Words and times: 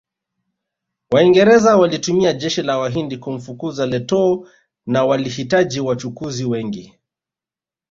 Waingereza 1.11 1.77
walitumia 1.77 2.33
jeshi 2.33 2.61
la 2.61 2.77
Wahindi 2.77 3.17
kumfukuza 3.17 3.85
Lettow 3.85 4.47
na 4.85 5.03
walihitaji 5.03 5.79
wachukuzi 5.79 6.45
wengi 6.45 6.97